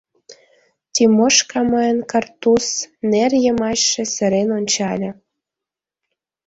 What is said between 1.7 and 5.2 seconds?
мыйым картуз нер йымачше сырен ончале.